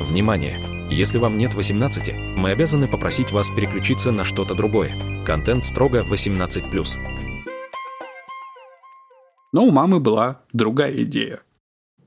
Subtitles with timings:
[0.00, 0.60] Внимание!
[0.90, 4.96] Если вам нет 18, мы обязаны попросить вас переключиться на что-то другое.
[5.24, 6.98] Контент строго 18+.
[9.52, 11.40] Но у мамы была другая идея.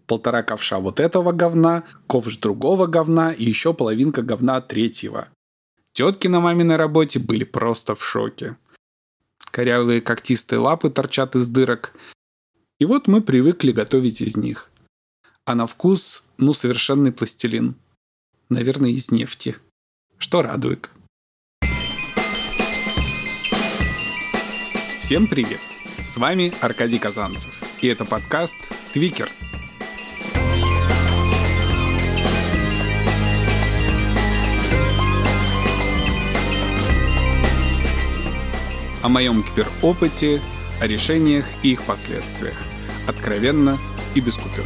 [0.05, 5.29] Полтора ковша вот этого говна, ковш другого говна и еще половинка говна третьего.
[5.93, 8.57] Тетки на маминой работе были просто в шоке.
[9.51, 11.93] Корявые когтистые лапы торчат из дырок.
[12.79, 14.69] И вот мы привыкли готовить из них.
[15.47, 17.77] А на вкус, ну, совершенный пластилин.
[18.49, 19.55] Наверное, из нефти.
[20.17, 20.89] Что радует.
[24.99, 25.61] Всем привет!
[26.03, 27.63] С вами Аркадий Казанцев.
[27.81, 28.57] И это подкаст
[28.91, 29.29] «Твикер»,
[39.01, 40.41] о моем квир-опыте,
[40.81, 42.57] о решениях и их последствиях.
[43.07, 43.79] Откровенно
[44.13, 44.65] и без купюр.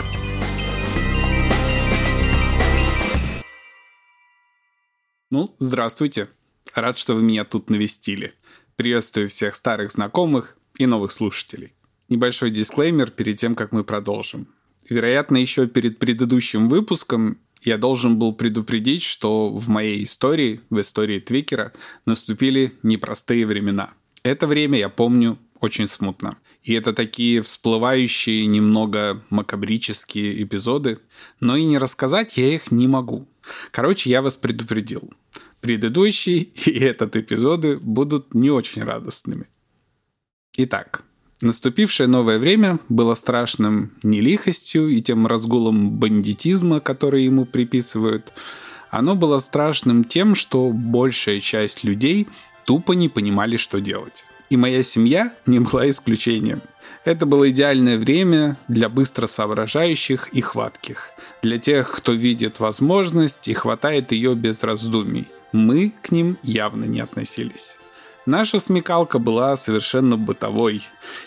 [5.32, 6.28] Ну, здравствуйте.
[6.76, 8.34] Рад, что вы меня тут навестили.
[8.76, 11.74] Приветствую всех старых знакомых и новых слушателей.
[12.10, 14.48] Небольшой дисклеймер перед тем, как мы продолжим.
[14.90, 21.20] Вероятно, еще перед предыдущим выпуском я должен был предупредить, что в моей истории, в истории
[21.20, 21.72] Твикера,
[22.06, 26.38] наступили непростые времена– это время я помню очень смутно.
[26.64, 31.00] И это такие всплывающие, немного макабрические эпизоды.
[31.40, 33.28] Но и не рассказать я их не могу.
[33.72, 35.12] Короче, я вас предупредил.
[35.62, 39.46] Предыдущий и этот эпизоды будут не очень радостными.
[40.58, 41.04] Итак,
[41.42, 48.34] наступившее новое время было страшным не лихостью и тем разгулом бандитизма, который ему приписывают.
[48.90, 52.28] Оно было страшным тем, что большая часть людей
[52.66, 54.26] тупо не понимали, что делать.
[54.50, 56.62] И моя семья не была исключением.
[57.06, 61.12] Это было идеальное время для быстро соображающих и хватких.
[61.42, 65.28] Для тех, кто видит возможность и хватает ее без раздумий.
[65.52, 67.78] Мы к ним явно не относились.
[68.28, 70.84] Наша смекалка была совершенно бытовой.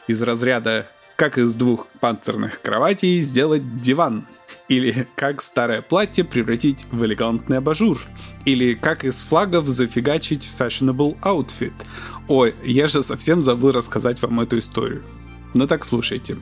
[0.07, 0.87] Из разряда
[1.17, 4.27] «как из двух панцирных кроватей сделать диван»,
[4.69, 8.01] или как старое платье превратить в элегантный абажур.
[8.45, 11.73] Или как из флагов зафигачить fashionable outfit.
[12.29, 15.03] Ой, я же совсем забыл рассказать вам эту историю.
[15.55, 16.37] Ну так слушайте.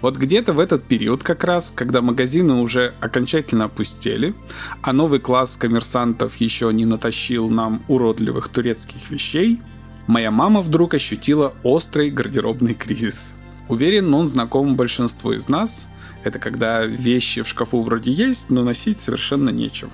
[0.00, 4.34] Вот где-то в этот период как раз, когда магазины уже окончательно опустели,
[4.82, 9.60] а новый класс коммерсантов еще не натащил нам уродливых турецких вещей,
[10.06, 13.34] моя мама вдруг ощутила острый гардеробный кризис.
[13.68, 15.88] Уверен, он знаком большинству из нас–
[16.24, 19.92] это когда вещи в шкафу вроде есть, но носить совершенно нечего.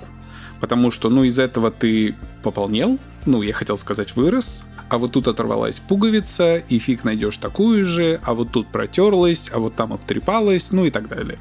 [0.60, 5.28] Потому что, ну, из этого ты пополнел, ну, я хотел сказать, вырос, а вот тут
[5.28, 10.72] оторвалась пуговица, и фиг найдешь такую же, а вот тут протерлась, а вот там обтрепалась,
[10.72, 11.38] ну и так далее.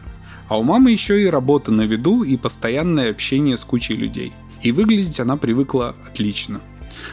[0.47, 4.33] А у мамы еще и работа на виду и постоянное общение с кучей людей.
[4.61, 6.61] И выглядеть она привыкла отлично.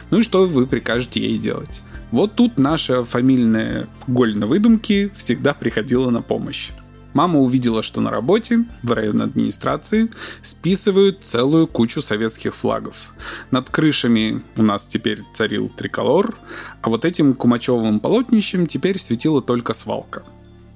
[0.09, 1.81] Ну и что вы прикажете ей делать?
[2.11, 6.69] Вот тут наша фамильная голь на выдумке всегда приходила на помощь.
[7.13, 10.09] Мама увидела, что на работе, в районной администрации,
[10.41, 13.13] списывают целую кучу советских флагов.
[13.51, 16.35] Над крышами у нас теперь царил триколор,
[16.81, 20.23] а вот этим кумачевым полотнищем теперь светила только свалка.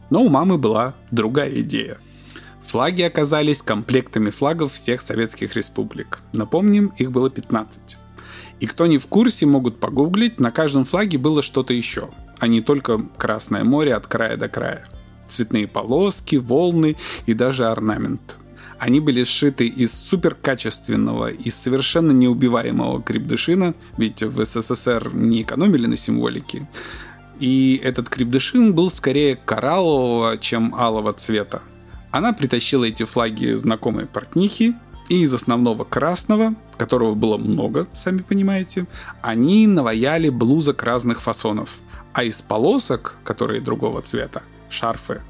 [0.10, 1.98] Но у мамы была другая идея.
[2.68, 6.20] Флаги оказались комплектами флагов всех советских республик.
[6.34, 7.98] Напомним, их было 15.
[8.60, 12.10] И кто не в курсе, могут погуглить, на каждом флаге было что-то еще,
[12.40, 14.88] а не только Красное море от края до края
[15.28, 18.38] цветные полоски, волны и даже орнамент.
[18.80, 25.96] Они были сшиты из суперкачественного и совершенно неубиваемого крепдышина, ведь в СССР не экономили на
[25.96, 26.68] символике.
[27.40, 31.62] И этот крепдышин был скорее кораллового, чем алого цвета.
[32.12, 34.76] Она притащила эти флаги знакомой портнихи,
[35.10, 38.88] и из основного красного, которого было много, сами понимаете,
[39.22, 41.80] они наваяли блузок разных фасонов.
[42.14, 44.42] А из полосок, которые другого цвета,
[44.76, 45.22] шарфы.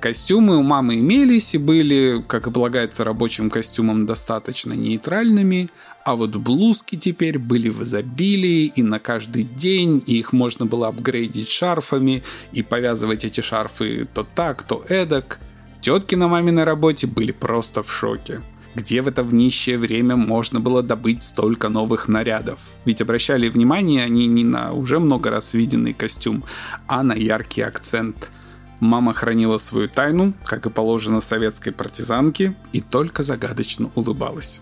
[0.00, 5.68] Костюмы у мамы имелись и были, как и полагается рабочим костюмам, достаточно нейтральными,
[6.04, 10.88] а вот блузки теперь были в изобилии и на каждый день, и их можно было
[10.88, 15.40] апгрейдить шарфами и повязывать эти шарфы то так, то эдак.
[15.80, 18.40] Тетки на маминой работе были просто в шоке.
[18.76, 22.58] Где в это в нищее время можно было добыть столько новых нарядов?
[22.84, 26.44] Ведь обращали внимание они не на уже много раз виденный костюм,
[26.86, 28.30] а на яркий акцент–
[28.80, 34.60] Мама хранила свою тайну, как и положено советской партизанке, и только загадочно улыбалась.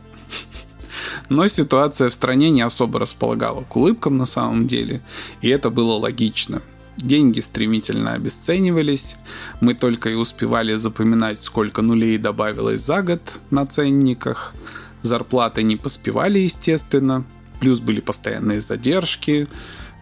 [1.28, 5.02] Но ситуация в стране не особо располагала к улыбкам на самом деле,
[5.42, 6.62] и это было логично.
[6.96, 9.16] Деньги стремительно обесценивались,
[9.60, 13.20] мы только и успевали запоминать, сколько нулей добавилось за год
[13.50, 14.54] на ценниках.
[15.02, 17.24] Зарплаты не поспевали, естественно.
[17.60, 19.46] Плюс были постоянные задержки.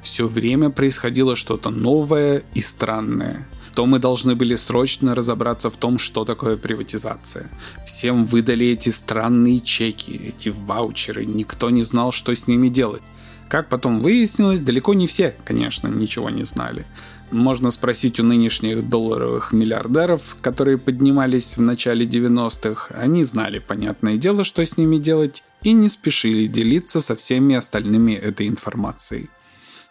[0.02, 3.44] Все время происходило что-то новое и странное
[3.74, 7.50] то мы должны были срочно разобраться в том, что такое приватизация.
[7.84, 13.02] Всем выдали эти странные чеки, эти ваучеры, никто не знал, что с ними делать.
[13.48, 16.86] Как потом выяснилось, далеко не все, конечно, ничего не знали.
[17.30, 22.94] Можно спросить у нынешних долларовых миллиардеров, которые поднимались в начале 90-х.
[22.94, 28.12] Они знали, понятное дело, что с ними делать, и не спешили делиться со всеми остальными
[28.12, 29.30] этой информацией.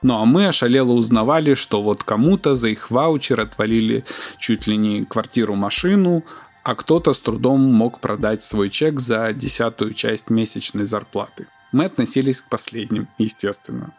[0.03, 4.03] Ну а мы ошалело узнавали, что вот кому-то за их ваучер отвалили
[4.38, 6.23] чуть ли не квартиру-машину,
[6.63, 11.47] а кто-то с трудом мог продать свой чек за десятую часть месячной зарплаты.
[11.71, 13.94] Мы относились к последним, естественно.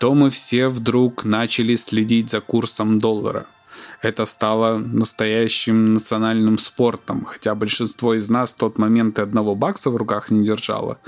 [0.00, 3.46] То мы все вдруг начали следить за курсом доллара–
[4.00, 9.90] это стало настоящим национальным спортом, хотя большинство из нас в тот момент и одного бакса
[9.90, 10.98] в руках не держало.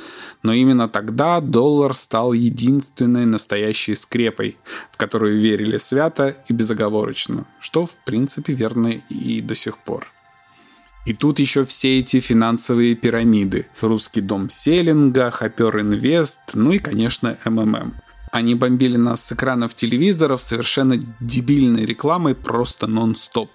[0.42, 4.56] Но именно тогда доллар стал единственной настоящей скрепой,
[4.90, 10.06] в которую верили свято и безоговорочно, что в принципе верно и до сих пор.
[11.04, 13.66] И тут еще все эти финансовые пирамиды.
[13.82, 18.03] Русский дом Селинга, Хопер Инвест, ну и, конечно, МММ.
[18.34, 23.48] Они бомбили нас с экранов телевизоров совершенно дебильной рекламой просто нон-стоп.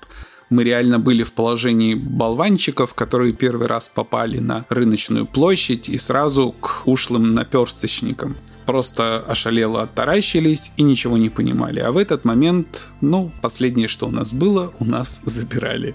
[0.49, 6.55] Мы реально были в положении болванчиков, которые первый раз попали на рыночную площадь и сразу
[6.61, 8.37] к ушлым наперсточникам.
[8.65, 11.81] Просто ошалело оттаращились и ничего не понимали.
[11.81, 15.93] А в этот момент, ну, последнее, что у нас было, у нас забирали.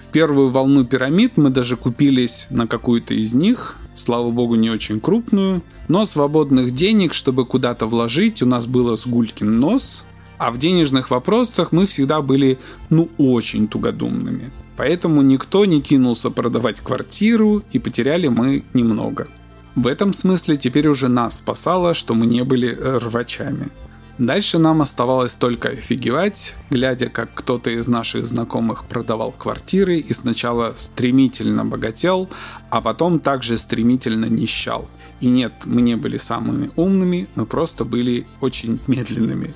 [0.00, 5.00] В первую волну пирамид мы даже купились на какую-то из них, слава богу, не очень
[5.00, 5.62] крупную.
[5.88, 10.04] Но свободных денег, чтобы куда-то вложить, у нас было с гулькин нос.
[10.38, 12.58] А в денежных вопросах мы всегда были,
[12.90, 14.50] ну, очень тугодумными.
[14.76, 19.26] Поэтому никто не кинулся продавать квартиру, и потеряли мы немного.
[19.74, 23.68] В этом смысле теперь уже нас спасало, что мы не были рвачами.
[24.18, 30.72] Дальше нам оставалось только офигевать, глядя, как кто-то из наших знакомых продавал квартиры и сначала
[30.78, 32.30] стремительно богател,
[32.70, 34.88] а потом также стремительно нищал.
[35.20, 39.54] И нет, мы не были самыми умными, мы просто были очень медленными.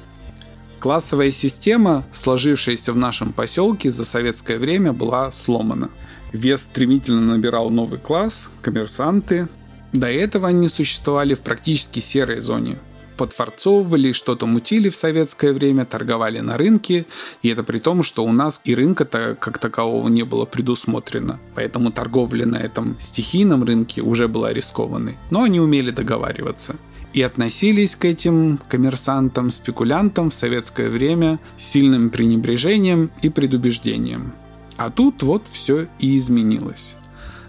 [0.79, 5.91] Классовая система, сложившаяся в нашем поселке за советское время, была сломана.
[6.33, 9.49] Вес стремительно набирал новый класс, коммерсанты.
[9.93, 12.79] До этого они существовали в практически серой зоне,
[13.21, 17.05] подфорцовывали, что-то мутили в советское время, торговали на рынке,
[17.43, 21.39] и это при том, что у нас и рынка-то как такового не было предусмотрено.
[21.55, 25.19] Поэтому торговля на этом стихийном рынке уже была рискованной.
[25.29, 26.77] Но они умели договариваться
[27.13, 34.33] и относились к этим коммерсантам, спекулянтам в советское время с сильным пренебрежением и предубеждением.
[34.79, 36.97] А тут вот все и изменилось.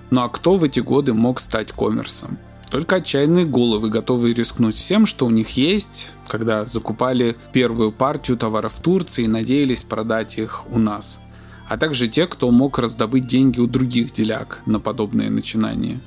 [0.09, 2.37] Ну а кто в эти годы мог стать коммерсом?
[2.71, 8.75] Только отчаянные головы, готовые рискнуть всем, что у них есть, когда закупали первую партию товаров
[8.75, 11.19] в Турции и надеялись продать их у нас.
[11.67, 15.99] А также те, кто мог раздобыть деньги у других деляк на подобные начинания.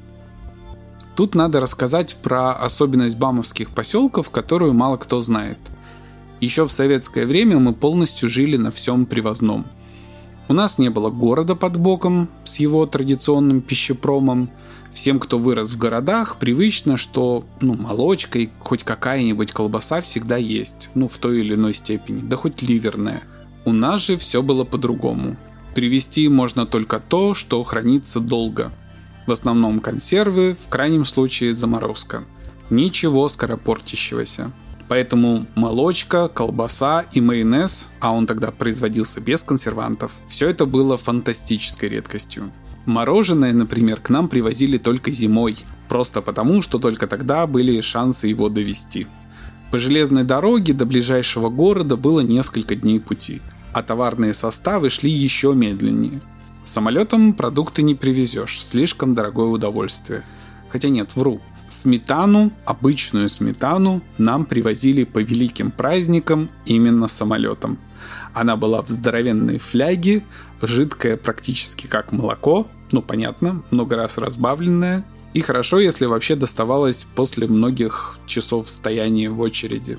[1.14, 5.58] Тут надо рассказать про особенность бамовских поселков, которую мало кто знает.
[6.40, 9.66] Еще в советское время мы полностью жили на всем привозном.
[10.48, 14.50] У нас не было города под боком с его традиционным пищепромом,
[14.94, 20.88] всем, кто вырос в городах, привычно, что ну, молочка и хоть какая-нибудь колбаса всегда есть,
[20.94, 23.22] ну, в той или иной степени, да хоть ливерная.
[23.64, 25.36] У нас же все было по-другому.
[25.74, 28.72] Привезти можно только то, что хранится долго.
[29.26, 32.24] В основном консервы, в крайнем случае заморозка.
[32.70, 34.52] Ничего скоропортящегося.
[34.86, 41.88] Поэтому молочка, колбаса и майонез, а он тогда производился без консервантов, все это было фантастической
[41.88, 42.52] редкостью.
[42.86, 45.56] Мороженое, например, к нам привозили только зимой,
[45.88, 49.06] просто потому, что только тогда были шансы его довести.
[49.70, 53.40] По железной дороге до ближайшего города было несколько дней пути,
[53.72, 56.20] а товарные составы шли еще медленнее.
[56.62, 60.22] Самолетом продукты не привезешь, слишком дорогое удовольствие.
[60.68, 61.40] Хотя нет, вру.
[61.68, 67.78] Сметану, обычную сметану, нам привозили по великим праздникам именно самолетом.
[68.32, 70.22] Она была в здоровенной фляге,
[70.62, 75.04] жидкая практически как молоко, ну понятно, много раз разбавленная.
[75.32, 79.98] И хорошо, если вообще доставалось после многих часов стояния в очереди.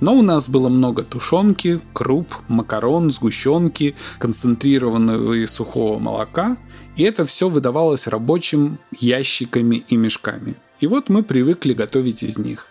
[0.00, 6.56] Но у нас было много тушенки, круп, макарон, сгущенки, концентрированного и сухого молока,
[6.96, 10.54] и это все выдавалось рабочим ящиками и мешками.
[10.80, 12.68] И вот мы привыкли готовить из них.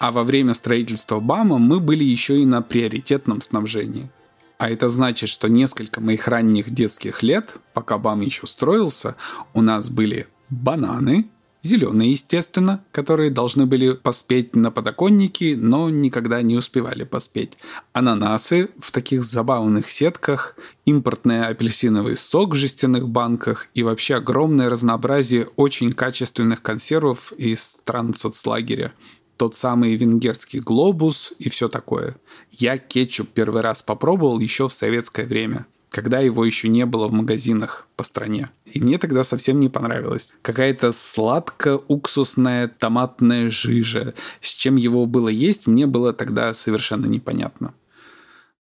[0.00, 4.10] А во время строительства БАМа мы были еще и на приоритетном снабжении.
[4.62, 9.16] А это значит, что несколько моих ранних детских лет, пока БАМ еще строился,
[9.54, 11.28] у нас были бананы,
[11.64, 17.56] Зеленые, естественно, которые должны были поспеть на подоконнике, но никогда не успевали поспеть.
[17.92, 25.46] Ананасы в таких забавных сетках, импортный апельсиновый сок в жестяных банках и вообще огромное разнообразие
[25.54, 28.92] очень качественных консервов из стран соцлагеря
[29.42, 32.14] тот самый венгерский глобус и все такое.
[32.52, 37.12] Я кетчуп первый раз попробовал еще в советское время когда его еще не было в
[37.12, 38.48] магазинах по стране.
[38.64, 40.36] И мне тогда совсем не понравилось.
[40.40, 44.14] Какая-то сладко-уксусная томатная жижа.
[44.40, 47.74] С чем его было есть, мне было тогда совершенно непонятно.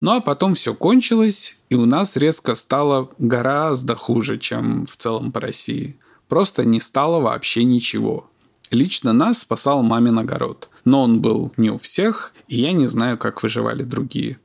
[0.01, 5.31] Ну а потом все кончилось, и у нас резко стало гораздо хуже, чем в целом
[5.31, 5.97] по России.
[6.27, 8.30] Просто не стало вообще ничего.
[8.71, 10.69] Лично нас спасал мамин огород.
[10.85, 14.39] Но он был не у всех, и я не знаю, как выживали другие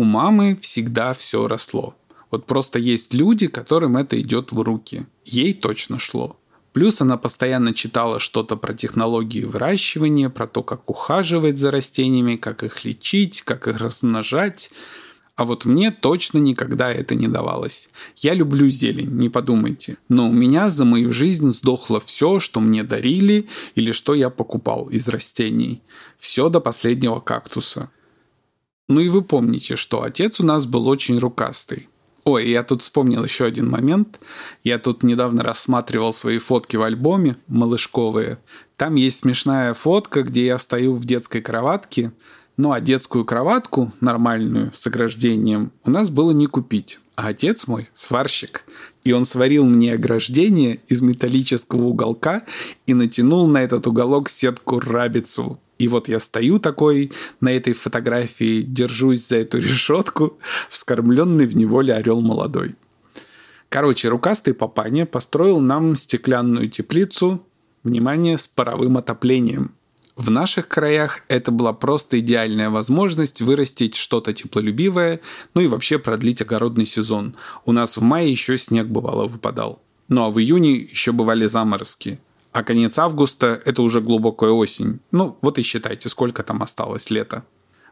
[0.00, 1.94] у мамы всегда все росло.
[2.30, 5.04] Вот просто есть люди, которым это идет в руки.
[5.26, 6.38] Ей точно шло.
[6.72, 12.62] Плюс она постоянно читала что-то про технологии выращивания, про то, как ухаживать за растениями, как
[12.62, 14.70] их лечить, как их размножать.
[15.40, 17.88] А вот мне точно никогда это не давалось.
[18.14, 19.96] Я люблю зелень, не подумайте.
[20.10, 24.90] Но у меня за мою жизнь сдохло все, что мне дарили или что я покупал
[24.90, 25.80] из растений.
[26.18, 27.90] Все до последнего кактуса.
[28.86, 31.88] Ну и вы помните, что отец у нас был очень рукастый.
[32.24, 34.20] Ой, я тут вспомнил еще один момент.
[34.62, 38.40] Я тут недавно рассматривал свои фотки в альбоме, малышковые.
[38.76, 42.12] Там есть смешная фотка, где я стою в детской кроватке.
[42.56, 46.98] Ну а детскую кроватку, нормальную, с ограждением, у нас было не купить.
[47.16, 48.64] А отец мой сварщик.
[49.04, 52.42] И он сварил мне ограждение из металлического уголка
[52.86, 59.26] и натянул на этот уголок сетку-рабицу и вот я стою такой на этой фотографии, держусь
[59.26, 60.38] за эту решетку,
[60.68, 62.76] вскормленный в неволе орел молодой.
[63.70, 67.42] Короче, рукастый папаня построил нам стеклянную теплицу,
[67.82, 69.74] внимание, с паровым отоплением.
[70.20, 75.20] В наших краях это была просто идеальная возможность вырастить что-то теплолюбивое,
[75.54, 77.36] ну и вообще продлить огородный сезон.
[77.64, 79.80] У нас в мае еще снег бывало выпадал.
[80.08, 82.18] Ну а в июне еще бывали заморозки–
[82.52, 84.98] а конец августа– это уже глубокая осень.
[85.12, 87.44] Ну, вот и считайте, сколько там осталось лета.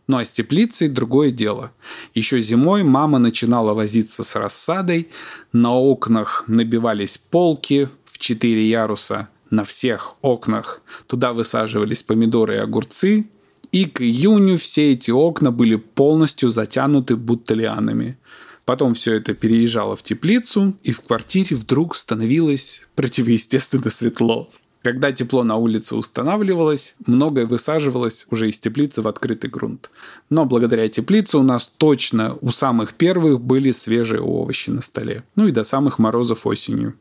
[0.09, 1.71] Ну а с теплицей другое дело.
[2.13, 5.09] Еще зимой мама начинала возиться с рассадой,
[5.53, 10.83] на окнах набивались полки в четыре яруса, на всех окнах.
[11.07, 13.29] Туда высаживались помидоры и огурцы,
[13.73, 17.55] и к июню все эти окна были полностью затянуты будто.
[18.65, 24.51] Потом все это переезжало в теплицу, и в квартире вдруг становилось противоестественно светло.
[24.83, 29.91] Когда тепло на улице устанавливалось, многое высаживалось уже из теплицы в открытый грунт.
[30.31, 35.25] Но благодаря теплице у нас точно у самых первых были свежие овощи на столе.
[35.35, 36.95] Ну и до самых морозов осенью.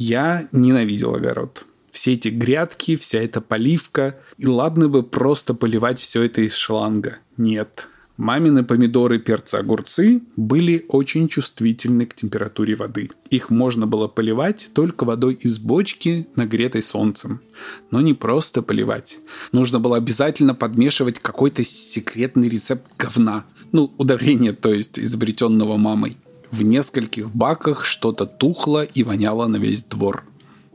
[0.00, 1.66] Я ненавидел огород.
[1.90, 4.18] Все эти грядки, вся эта поливка.
[4.38, 7.18] И ладно бы просто поливать все это из шланга.
[7.36, 7.90] Нет.
[8.16, 13.10] Мамины помидоры, перцы, огурцы были очень чувствительны к температуре воды.
[13.28, 17.42] Их можно было поливать только водой из бочки, нагретой солнцем.
[17.90, 19.18] Но не просто поливать.
[19.52, 23.44] Нужно было обязательно подмешивать какой-то секретный рецепт говна.
[23.72, 26.16] Ну, удобрения, то есть изобретенного мамой.
[26.50, 30.24] В нескольких баках что-то тухло и воняло на весь двор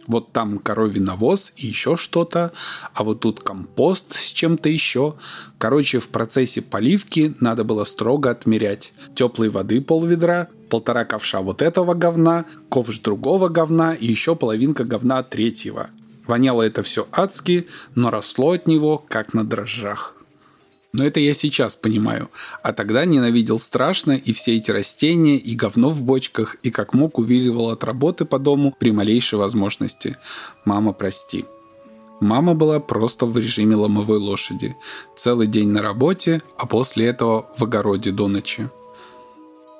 [0.07, 2.51] вот там коровий навоз и еще что-то,
[2.93, 5.15] а вот тут компост с чем-то еще.
[5.57, 8.93] Короче, в процессе поливки надо было строго отмерять.
[9.15, 14.83] Теплой воды пол ведра, полтора ковша вот этого говна, ковш другого говна и еще половинка
[14.83, 15.89] говна третьего.
[16.27, 20.15] Воняло это все адски, но росло от него, как на дрожжах.
[20.95, 22.29] Но это я сейчас понимаю.
[22.63, 27.19] А тогда ненавидел страшно и все эти растения, и говно в бочках, и как мог
[27.19, 30.15] увиливал от работы по дому при малейшей возможности.
[30.63, 31.43] Мама, прости.
[32.21, 34.73] Мама была просто в режиме ломовой лошади.
[35.17, 38.69] Целый день на работе, а после этого в огороде до ночи.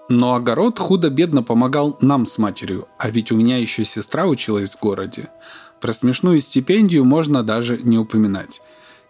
[0.10, 4.82] Но огород худо-бедно помогал нам с матерью, а ведь у меня еще сестра училась в
[4.82, 5.30] городе.
[5.80, 8.62] Про смешную стипендию можно даже не упоминать.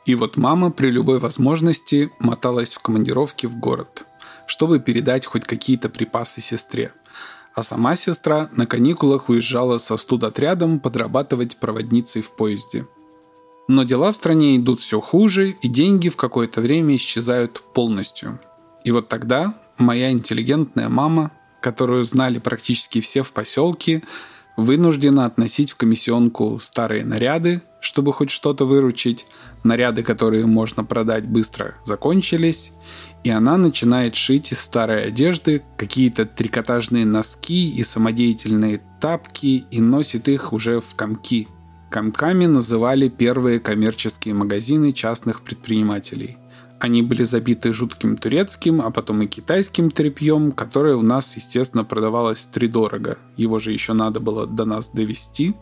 [0.05, 4.05] И вот мама при любой возможности моталась в командировки в город,
[4.45, 6.93] чтобы передать хоть какие-то припасы сестре.
[7.55, 12.85] А сама сестра на каникулах уезжала со студотрядом подрабатывать проводницей в поезде.
[13.67, 18.39] Но дела в стране идут все хуже, и деньги в какое-то время исчезают полностью.
[18.83, 21.31] И вот тогда моя интеллигентная мама,
[21.61, 24.03] которую знали практически все в поселке,
[24.55, 29.27] вынуждена относить в комиссионку старые наряды, чтобы хоть что-то выручить,
[29.63, 32.71] наряды, которые можно продать быстро, закончились,
[33.23, 40.27] и она начинает шить из старой одежды какие-то трикотажные носки и самодеятельные тапки и носит
[40.27, 41.47] их уже в комки.
[41.91, 46.37] Комками называли первые коммерческие магазины частных предпринимателей.
[46.79, 52.45] Они были забиты жутким турецким, а потом и китайским тряпьем, которое у нас, естественно, продавалось
[52.45, 53.17] втридорого.
[53.37, 55.55] Его же еще надо было до нас довести.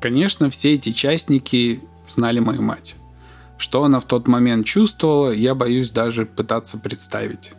[0.00, 2.96] Конечно, все эти частники знали мою мать.
[3.58, 7.52] Что она в тот момент чувствовала, я боюсь даже пытаться представить.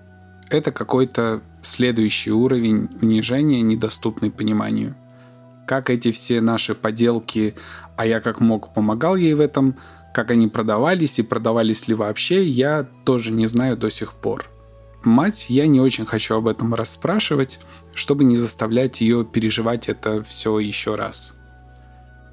[0.50, 4.96] Это какой-то следующий уровень унижения, недоступный пониманию.
[5.68, 7.54] Как эти все наши поделки,
[7.96, 9.78] а я как мог помогал ей в этом,
[10.12, 14.50] как они продавались и продавались ли вообще, я тоже не знаю до сих пор.
[15.04, 17.60] Мать я не очень хочу об этом расспрашивать,
[17.94, 21.36] чтобы не заставлять ее переживать это все еще раз.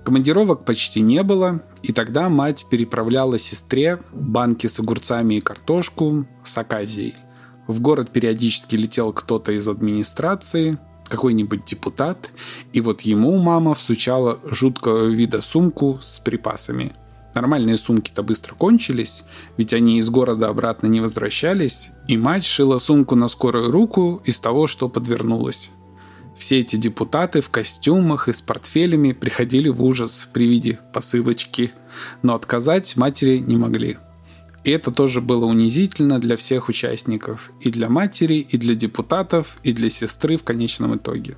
[0.08, 6.56] Командировок почти не было, и тогда мать переправляла сестре банки с огурцами и картошку с
[6.56, 7.14] Аказией.
[7.66, 12.30] В город периодически летел кто-то из администрации, какой-нибудь депутат,
[12.72, 16.92] и вот ему мама всучала жуткого вида сумку с припасами.
[17.34, 19.24] Нормальные сумки-то быстро кончились,
[19.58, 24.40] ведь они из города обратно не возвращались, и мать шила сумку на скорую руку из
[24.40, 25.70] того, что подвернулось.
[26.38, 31.72] Все эти депутаты в костюмах и с портфелями приходили в ужас при виде посылочки,
[32.22, 33.98] но отказать матери не могли.
[34.62, 39.72] И это тоже было унизительно для всех участников, и для матери, и для депутатов, и
[39.72, 41.36] для сестры в конечном итоге.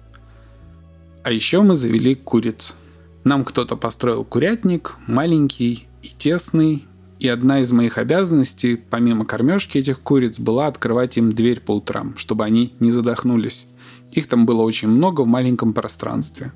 [1.25, 2.77] А еще мы завели куриц.
[3.25, 6.85] Нам кто-то построил курятник, маленький и тесный,
[7.19, 12.17] и одна из моих обязанностей, помимо кормежки этих куриц, была открывать им дверь по утрам,
[12.17, 13.67] чтобы они не задохнулись.
[14.13, 16.53] Их там было очень много в маленьком пространстве.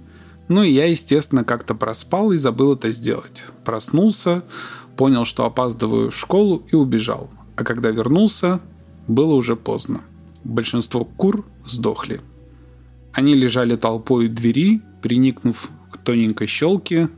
[0.49, 3.44] Ну и я, естественно, как-то проспал и забыл это сделать.
[3.64, 4.42] Проснулся,
[4.96, 7.30] понял, что опаздываю в школу и убежал.
[7.56, 8.61] А когда вернулся,
[9.06, 10.02] было уже поздно.
[10.42, 12.20] Большинство кур сдохли.
[13.12, 17.08] Они лежали толпой у двери, приникнув к тоненькой щелке.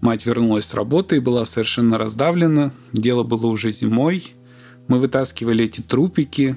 [0.00, 2.72] Мать вернулась с работы и была совершенно раздавлена.
[2.92, 4.32] Дело было уже зимой.
[4.86, 6.56] Мы вытаскивали эти трупики,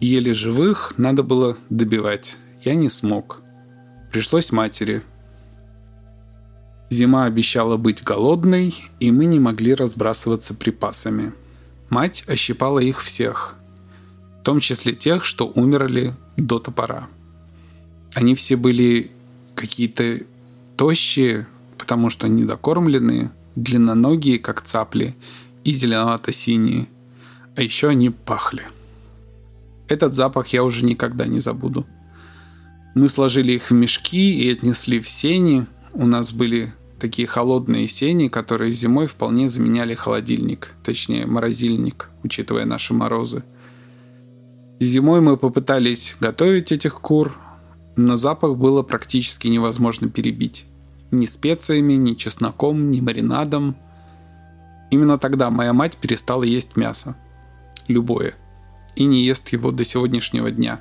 [0.00, 2.38] еле живых надо было добивать.
[2.66, 3.42] Я не смог.
[4.10, 5.02] Пришлось матери.
[6.90, 11.32] Зима обещала быть голодной, и мы не могли разбрасываться припасами.
[11.90, 13.54] Мать ощипала их всех,
[14.40, 17.06] в том числе тех, что умерли до топора.
[18.14, 19.12] Они все были
[19.54, 20.22] какие-то
[20.76, 21.46] тощие,
[21.78, 25.14] потому что недокормленные, длинноногие, как цапли,
[25.62, 26.88] и зеленовато-синие.
[27.54, 28.66] А еще они пахли–
[29.88, 31.86] этот запах я уже никогда не забуду.
[32.96, 35.66] Мы сложили их в мешки и отнесли в сени.
[35.92, 42.94] У нас были такие холодные сени, которые зимой вполне заменяли холодильник, точнее морозильник, учитывая наши
[42.94, 43.44] морозы.
[44.80, 47.36] Зимой мы попытались готовить этих кур,
[47.96, 50.64] но запах было практически невозможно перебить.
[51.10, 53.76] Ни специями, ни чесноком, ни маринадом.
[54.90, 57.14] Именно тогда моя мать перестала есть мясо.
[57.88, 58.32] Любое–
[58.96, 60.80] и не ест его до сегодняшнего дня.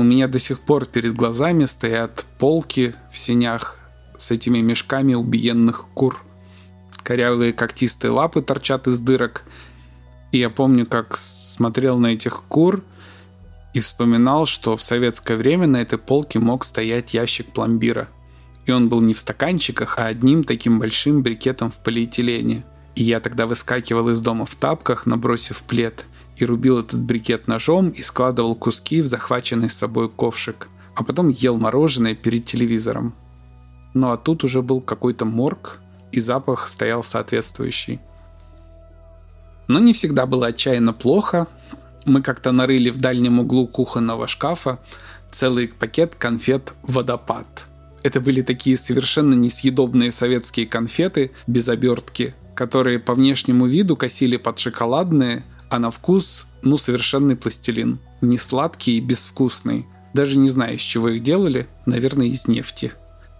[0.00, 3.76] У меня до сих пор перед глазами стоят полки в сенях
[4.16, 6.24] с этими мешками убиенных кур.
[7.02, 9.44] Корявые когтистые лапы торчат из дырок.
[10.32, 12.82] И я помню, как смотрел на этих кур
[13.74, 18.08] и вспоминал, что в советское время на этой полке мог стоять ящик пломбира.
[18.64, 22.64] И он был не в стаканчиках, а одним таким большим брикетом в полиэтилене.
[22.94, 26.06] И я тогда выскакивал из дома в тапках, набросив плед–
[26.42, 31.28] и рубил этот брикет ножом и складывал куски в захваченный с собой ковшик, а потом
[31.28, 33.14] ел мороженое перед телевизором.
[33.94, 35.80] Ну а тут уже был какой-то морг,
[36.12, 38.00] и запах стоял соответствующий.
[39.68, 41.46] Но не всегда было отчаянно плохо.
[42.04, 44.80] Мы как-то нарыли в дальнем углу кухонного шкафа
[45.30, 47.66] целый пакет конфет «Водопад».
[48.02, 54.58] Это были такие совершенно несъедобные советские конфеты без обертки, которые по внешнему виду косили под
[54.58, 58.00] шоколадные, а на вкус, ну, совершенный пластилин.
[58.20, 59.86] Не сладкий и безвкусный.
[60.12, 62.92] Даже не знаю, из чего их делали, наверное, из нефти.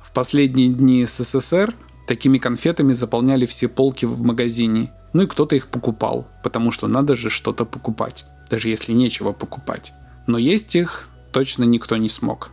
[0.03, 1.75] В последние дни СССР
[2.07, 4.93] такими конфетами заполняли все полки в магазине.
[5.12, 9.93] Ну и кто-то их покупал, потому что надо же что-то покупать, даже если нечего покупать.
[10.29, 12.51] Но есть их точно никто не смог.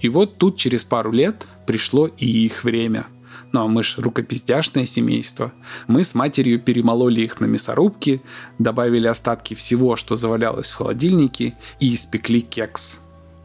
[0.00, 3.06] И вот тут через пару лет пришло и их время–
[3.54, 5.52] ну а мы ж рукопиздяшное семейство.
[5.86, 8.20] Мы с матерью перемололи их на мясорубке,
[8.58, 13.00] добавили остатки всего, что завалялось в холодильнике, и испекли кекс.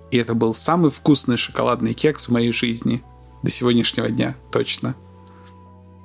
[0.10, 3.04] И это был самый вкусный шоколадный кекс в моей жизни.
[3.44, 4.96] До сегодняшнего дня, точно.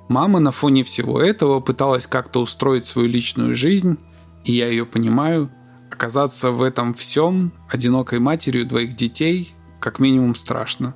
[0.07, 3.97] Мама на фоне всего этого пыталась как-то устроить свою личную жизнь,
[4.43, 5.49] и я ее понимаю.
[5.91, 10.93] Оказаться в этом всем одинокой матерью двоих детей как минимум страшно.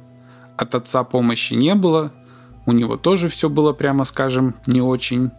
[0.59, 2.13] От отца помощи не было,
[2.69, 5.31] у него тоже все было, прямо скажем, не очень.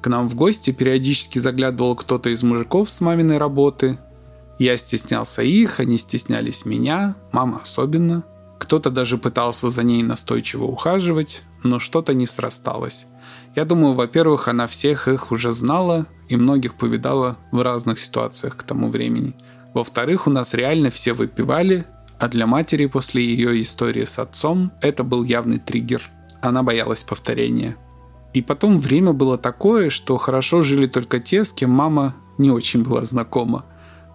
[0.00, 3.98] К нам в гости периодически заглядывал кто-то из мужиков с маминой работы.
[4.58, 8.24] Я стеснялся их, они стеснялись меня, мама особенно.
[8.58, 13.08] Кто-то даже пытался за ней настойчиво ухаживать, но что-то не срасталось.
[13.54, 18.62] Я думаю, во-первых, она всех их уже знала и многих повидала в разных ситуациях к
[18.62, 19.34] тому времени.
[19.74, 21.84] Во-вторых, у нас реально все выпивали,
[22.18, 26.10] а для матери после ее истории с отцом это был явный триггер.
[26.42, 27.76] Она боялась повторения.
[28.32, 32.82] И потом время было такое, что хорошо жили только те, с кем мама не очень
[32.82, 33.66] была знакома.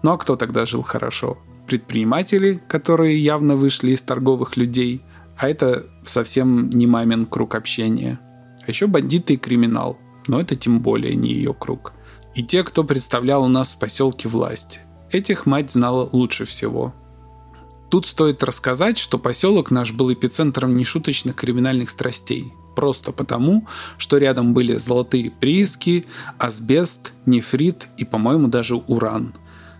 [0.02, 1.38] Ну а кто тогда жил хорошо?
[1.66, 5.02] Предприниматели, которые явно вышли из торговых людей,
[5.36, 8.18] а это совсем не мамин круг общения.
[8.66, 11.92] А еще бандиты и криминал, но это тем более не ее круг.
[12.34, 14.80] И те, кто представлял у нас в поселке власть.
[15.10, 16.94] Этих мать знала лучше всего.
[17.90, 22.52] Тут стоит рассказать, что поселок наш был эпицентром нешуточных криминальных страстей.
[22.74, 26.04] Просто потому, что рядом были золотые прииски,
[26.38, 29.34] асбест, нефрит и, по-моему, даже уран.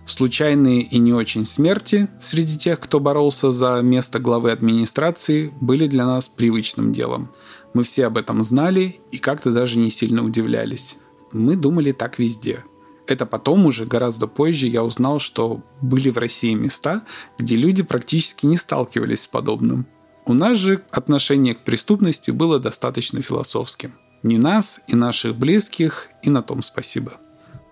[0.05, 6.05] Случайные и не очень смерти среди тех, кто боролся за место главы администрации, были для
[6.05, 7.29] нас привычным делом.
[7.73, 10.95] Мы все об этом знали и как-то даже не сильно удивлялись.
[11.33, 12.63] Мы думали так везде–
[13.07, 17.01] это потом уже, гораздо позже, я узнал, что были в России места,
[17.37, 19.87] где люди практически не сталкивались с подобным.
[20.25, 23.93] У нас же отношение к преступности было достаточно философским.
[24.23, 27.13] Не нас и наших близких, и на том спасибо.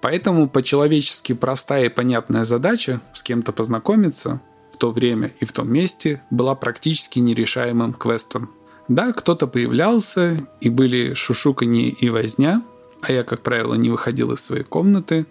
[0.02, 5.72] Поэтому по-человечески простая и понятная задача с кем-то познакомиться в то время и в том
[5.72, 8.52] месте была практически нерешаемым квестом.
[8.88, 12.62] Да, кто-то появлялся, и были шушуканье и возня–
[13.08, 15.28] а я, как правило, не выходил из своей комнаты,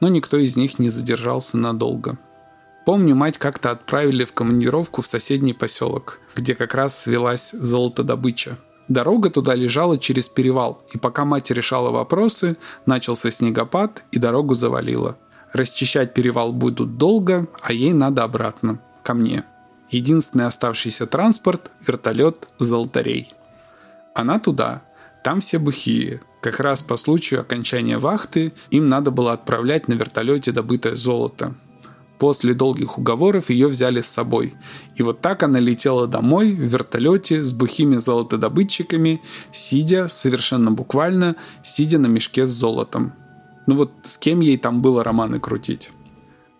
[0.00, 2.16] но никто из них не задержался надолго.
[2.86, 8.56] Помню, мать как-то отправили в командировку в соседний поселок, где как раз свелась золотодобыча.
[8.88, 15.18] Дорога туда лежала через перевал, и пока мать решала вопросы, начался снегопад и дорогу завалило.
[15.52, 19.44] Расчищать перевал будут долго, а ей надо обратно, ко мне.
[19.90, 23.30] Единственный оставшийся транспорт– вертолет «Золотарей».
[24.14, 24.82] Она туда.
[25.22, 30.52] Там все бухие, как раз по случаю окончания вахты им надо было отправлять на вертолете
[30.52, 31.54] добытое золото.
[32.18, 34.54] После долгих уговоров ее взяли с собой.
[34.96, 39.20] И вот так она летела домой в вертолете с бухими золотодобытчиками,
[39.52, 43.12] сидя, совершенно буквально, сидя на мешке с золотом.
[43.66, 45.90] Ну вот с кем ей там было романы крутить?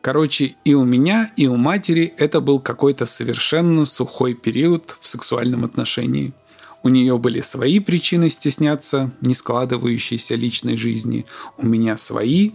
[0.01, 5.65] Короче, и у меня, и у матери это был какой-то совершенно сухой период в сексуальном
[5.65, 6.35] отношении–
[6.89, 11.27] у нее были свои причины стесняться не складывающейся личной жизни,
[11.59, 12.53] у меня свои.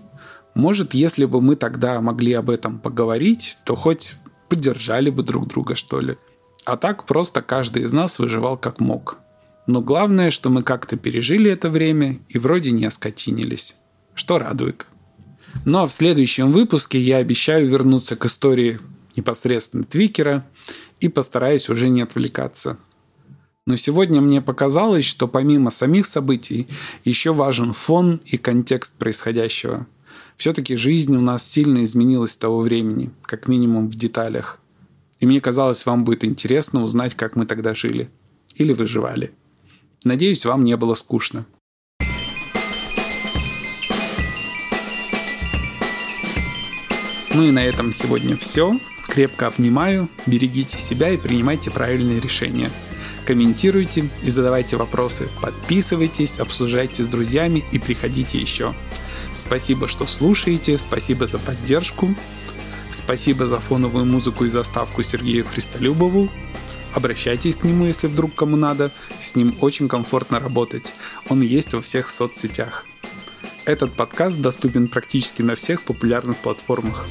[0.56, 4.16] Может, если бы мы тогда могли об этом поговорить, то хоть
[4.50, 6.18] поддержали бы друг друга, что ли.
[6.66, 9.20] А так просто каждый из нас выживал как мог.
[9.68, 13.76] Но главное, что мы как-то пережили это время и вроде не оскотинились.
[14.16, 14.88] Что радует.
[15.64, 18.80] Ну а в следующем выпуске я обещаю вернуться к истории
[19.16, 20.44] непосредственно Твикера
[21.00, 22.80] и постараюсь уже не отвлекаться.
[23.66, 26.68] Но сегодня мне показалось, что помимо самих событий
[27.06, 29.88] еще важен фон и контекст происходящего.
[30.36, 34.60] Все-таки жизнь у нас сильно изменилась с того времени, как минимум в деталях.
[35.20, 38.10] И мне казалось, вам будет интересно узнать, как мы тогда жили.
[38.56, 39.32] Или выживали.
[40.04, 41.46] Надеюсь, вам не было скучно.
[47.34, 48.78] Ну и на этом сегодня все.
[49.08, 52.70] Крепко обнимаю, берегите себя и принимайте правильные решения–
[53.24, 58.74] комментируйте и задавайте вопросы, подписывайтесь, обсуждайте с друзьями и приходите еще.
[59.34, 62.14] Спасибо, что слушаете, спасибо за поддержку,
[62.92, 66.30] спасибо за фоновую музыку и заставку Сергею Христолюбову.
[66.94, 70.94] Обращайтесь к нему, если вдруг кому надо, с ним очень комфортно работать.
[71.30, 72.86] Он есть во всех соцсетях.
[73.66, 77.08] Этот подкаст доступен практически на всех популярных платформах.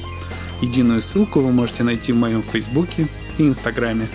[0.61, 4.07] Единую ссылку вы можете найти в моем фейсбуке и инстаграме.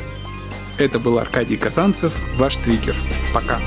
[0.78, 2.94] Это был Аркадий Казанцев, ваш Твикер.
[3.34, 3.58] Пока.